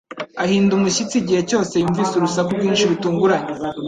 [0.43, 3.49] Ahinda umushyitsi igihe cyose yumvise urusaku rwinshi rutunguranye